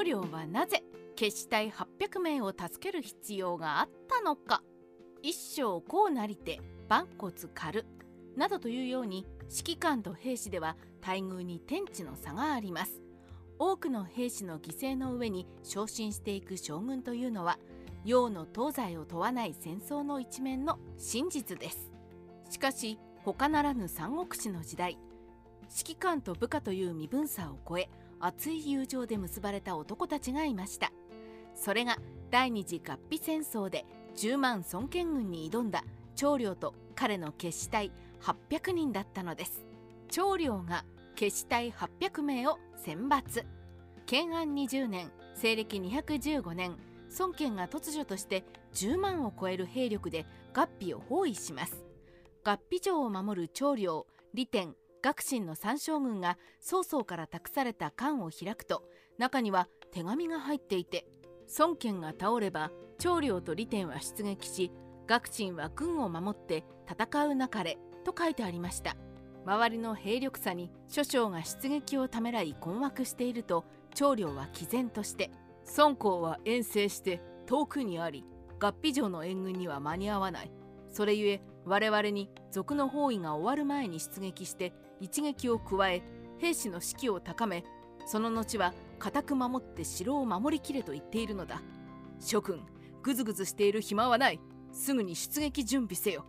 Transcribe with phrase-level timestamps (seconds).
[0.00, 0.82] 長領はなぜ
[1.14, 4.62] 決死隊800名を助ける必要があったのか。
[5.22, 6.58] 一生こうなりて
[6.88, 7.86] 万骨狩る
[8.34, 13.02] などというように指揮官と兵士では待遇に天地の差があります。
[13.58, 17.58] 多くの兵士の犠牲の上に昇進していく将軍というのは
[18.06, 21.90] 洋の東西を問わない戦争の一面の真実です。
[22.48, 24.96] しかし他ならぬ三国志の時代
[25.64, 30.92] 指揮官と部下という身分差を超え熱い友情で結ばれた男たちがいました。
[31.54, 31.98] それが
[32.30, 33.84] 第二次合皮戦争で
[34.16, 35.84] 10万孫権軍に挑んだ
[36.14, 39.64] 長領と彼の決死隊800人だったのです。
[40.10, 40.84] 長領が
[41.16, 43.44] 決死隊800名を選抜。
[44.06, 46.76] 建安20年西暦215年
[47.18, 48.44] 孫権が突如として
[48.74, 51.84] 10万を超える兵力で合皮を包囲します。
[52.44, 58.84] 合皮城を守る長領利天学信の三将軍が曹操から託された艦を開くと
[59.18, 61.06] 中には手紙が入っていて
[61.58, 64.70] 孫権が倒れば長領と利天は出撃し
[65.06, 68.96] 学信は軍を守って戦うなかれと書いてありました。
[69.46, 73.64] 周りの兵力差に諸将が出撃をためらい困惑していると
[73.94, 75.30] 長領は毅然として
[75.78, 78.24] 孫公は遠征して遠くにあり
[78.60, 80.52] 合皮城の援軍には間に合わない。
[80.90, 86.02] それゆえ我々に賊の包囲が終わる前に出撃して一撃を加え
[86.38, 87.64] 兵士の士気を高め
[88.06, 91.62] その後は固く守って城を守りきれと言っているのだ。
[92.18, 92.60] 諸君
[93.02, 94.40] ぐずぐずしている暇はない。
[94.72, 96.26] すぐに出撃準備せよ。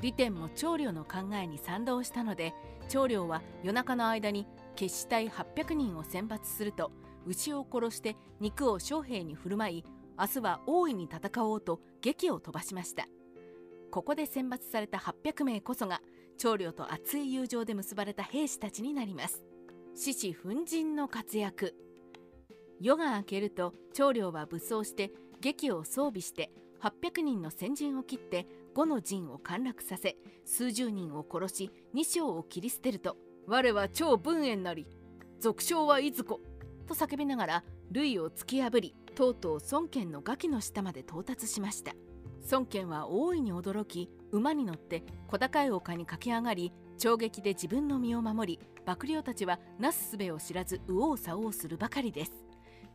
[0.00, 2.54] 利天も長領の考えに賛同したので
[2.88, 6.90] 長領は夜中の間に決死隊800人を選抜すると
[7.26, 9.84] 牛を殺して肉を将兵に振る舞い
[10.18, 13.06] 明日は大いに戦おうと劇を飛ばしました。
[13.90, 16.00] ここで選抜された800名こそが
[16.38, 19.42] 長領と熱い友情で結ばれた兵士たちになります。
[19.96, 21.74] 獅子奮陣の活躍。
[22.80, 26.50] 夜が明けると長領は武装して劇を装備して
[26.80, 34.86] 800人の先陣を切って5の陣を陥落させ数十人を殺し2将を切り捨てると「我は超文縁なり
[35.40, 36.40] 俗称はいずこ」
[36.86, 41.94] と叫びながら類を突き破りとうとう孫権の崖の下まで到達しました。
[42.50, 52.32] 孫権は大いに驚き馬に乗って小高い丘に駆け上がり衝撃で自分の身を守り幕僚たちはなすすべを知らず右往左往するばかりです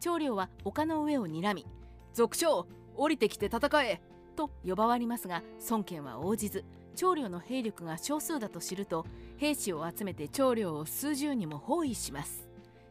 [0.00, 1.66] 長領は丘の上を睨み
[2.12, 2.66] 「俗将
[2.96, 4.00] 降りてきて戦え!」
[4.36, 6.64] と呼ばわりますが孫権は応じず
[6.96, 9.06] 長領の兵力が少数だと知ると
[9.36, 12.48] 兵士を集めて長領を数十にも包囲します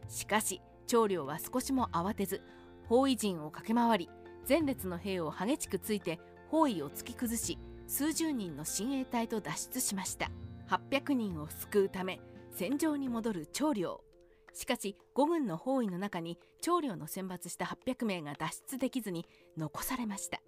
[0.08, 2.42] しかし長領は少しも慌てず
[2.88, 4.10] 包囲陣を駆け回り
[4.48, 6.20] 前列の兵を激しくついて
[6.54, 10.30] 包囲を突き崩し数十人の親衛隊と脱出しました。
[10.70, 12.20] 800人を救うため
[12.52, 14.04] 戦場に戻る長領。
[14.52, 19.26] しかし5軍の包囲の中に長領の選抜した800名が脱出できずに
[19.58, 20.40] 残されました。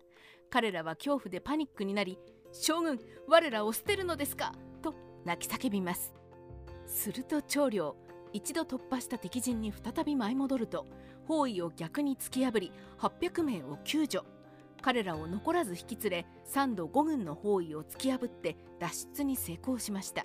[0.49, 2.21] 彼らは恐怖でパニックになり
[2.53, 4.53] 将軍我らを捨てるのですか？
[4.83, 6.15] と泣き叫びます。
[6.87, 7.97] すると長領
[8.33, 10.87] 一度突破した敵陣に再び舞い戻ると
[11.27, 14.25] 包囲を逆に突き破り800名を救助。
[14.87, 20.25] 彼らを残らず引き連れ3度5軍の包囲を突き破って脱出に成功しました。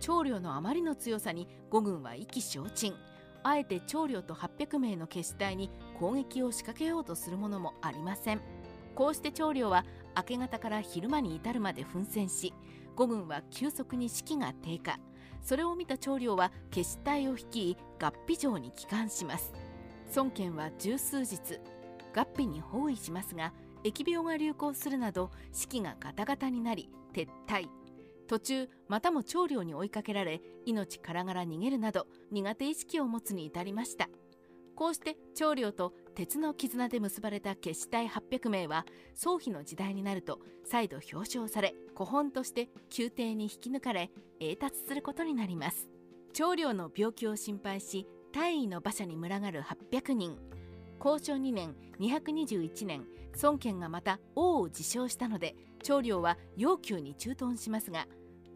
[0.00, 2.94] 長領のあまりの強さに5軍は意気消沈。
[3.42, 5.70] あえて長領と800名の決死隊に
[6.00, 8.40] 攻撃を仕掛けようとするものもありません。
[8.94, 9.84] こうして長領は
[10.16, 12.54] 明け方から昼間に至るまで奮戦し
[12.96, 14.98] 5軍は急速に士気が低下。
[15.42, 19.52] それを見た長領は決死隊を率い合皮城に帰還します。
[20.16, 21.60] 孫権は十数日
[22.14, 23.52] 合皮に包囲しますが
[23.84, 27.68] 疫病が流行するなど士気がガタガタになり撤退。
[28.28, 34.08] 途中またも長領に追いかけられ命からがら逃げるなど苦手意識を持つに至りました。
[34.74, 44.10] こうして長領と鉄の絆で結ばれた決死隊800名は宗妃の時代になると再度表彰され古本として宮廷に引き抜かれ
[44.40, 45.88] 栄達することになります。
[46.32, 50.38] 長領の病気を心配し大尉の馬車に群がる800人。
[51.04, 53.04] 交渉2年221年
[53.42, 58.06] 孫権がまた王を自称したので長領は要求に駐屯しますが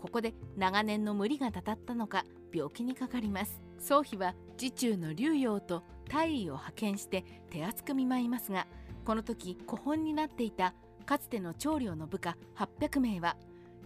[0.01, 3.61] ここで長年の無理がたたったのか病気にかかります。
[3.81, 8.67] 宗妃は次中の竜陽と大尉を派遣して手厚く見舞いますが
[9.05, 13.37] この時古本になっていたかつての長領の部下800名は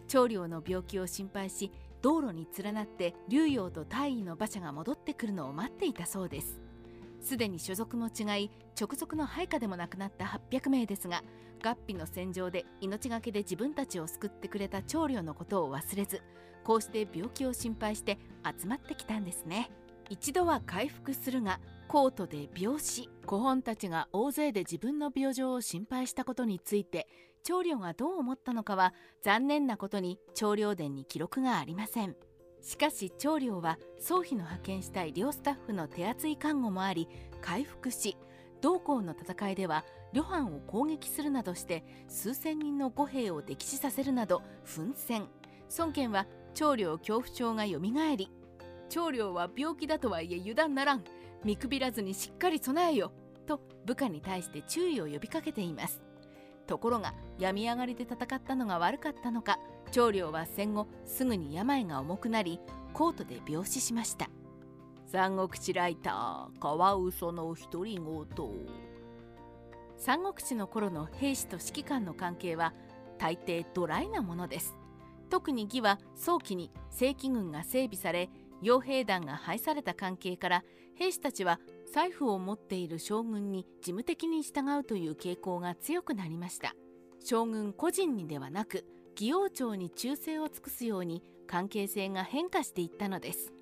[0.07, 1.73] 長領の病気を心配し
[2.03, 6.70] 道路に連なって竜陽と大尉の馬車が戻ってくるのを待っていたそうです。
[7.21, 11.23] すでに所属も違い直属の配下でもなくなった800名ですが
[11.63, 16.23] 合皮の戦場で命がけで自分たちを救ってくれた長領のことを忘れず
[16.65, 18.19] こうして病気を心配して
[18.61, 19.71] 集まってきたんですね。
[20.09, 27.07] 一度は回復するがコートで病死古本たちが大勢で自分の病状を心配したことについて
[27.45, 32.17] 長領がどう思ったのかは残念なことに長領伝に記録がありません。
[32.63, 37.09] しかし長領は総妃の派遣した医療スタッフの手厚い看護もあり
[37.41, 38.17] 回復し
[38.61, 45.29] 同校の戦いでは旅藩を攻撃するなどして数千人の五兵を溺死させるなど奮戦。
[45.79, 48.29] 孫権は長領恐怖症がよみがえり
[48.89, 51.05] 長領は病気だとはいえ油断ならん。
[51.45, 53.13] 見くびらずにしっかり備えよ
[53.47, 56.03] と部下に対して注意を呼びかけています。
[56.71, 59.59] ところが病み上がりで戦ったのが悪かったのか
[59.91, 62.61] 長領は戦後すぐに病が重くなり
[62.93, 64.31] コートで病死しました。
[65.09, 68.05] 三国志ライターカワウソの独り言。
[69.99, 72.73] 三国志の頃の兵士と指揮官の関係は
[73.19, 74.77] 大抵ドライなものです。
[75.29, 78.31] 特に義は早期に正規軍が整備され
[78.63, 80.65] 傭兵団が配された関係から
[80.95, 81.59] 兵士たちは
[81.93, 86.75] 財布を持っている将軍に事務的に従うという傾向が強くなりました。
[87.23, 88.87] 将軍個人にではなく
[89.19, 93.53] 義王朝に忠誠を尽くすように関係性が変化していったのです。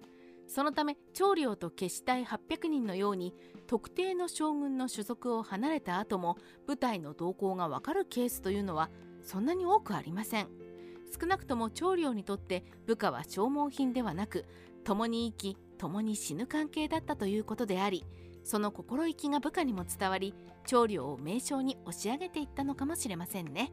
[0.47, 3.35] そのため長領と決死隊800人のように
[3.67, 8.91] 特定の将軍の所属を離れた後も部隊の動向がわかるケースというのは
[9.23, 10.49] そんなに多くありません。
[11.19, 14.45] 少なくとも長領にとって部下は消耗品ではなく
[14.85, 18.05] 共に生き共に死ぬ関係だったということであり
[18.45, 20.35] その心意気が部下にも伝わり
[20.67, 23.73] 長領を名称に押し上げていったのかもしれませんね。